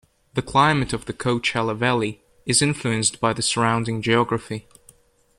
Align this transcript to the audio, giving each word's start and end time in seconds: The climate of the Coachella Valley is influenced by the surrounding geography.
The 0.33 0.41
climate 0.41 0.93
of 0.93 1.05
the 1.05 1.13
Coachella 1.13 1.77
Valley 1.77 2.23
is 2.47 2.63
influenced 2.63 3.19
by 3.19 3.33
the 3.33 3.43
surrounding 3.43 4.01
geography. 4.01 4.67